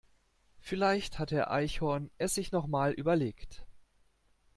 Vielleicht 0.57 1.19
hat 1.19 1.29
Herr 1.29 1.51
Eichhorn 1.51 2.09
es 2.17 2.33
sich 2.33 2.51
noch 2.51 2.65
mal 2.65 2.91
überlegt. 2.91 3.67